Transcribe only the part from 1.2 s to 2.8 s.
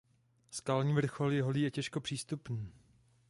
je holý a těžko přístupný.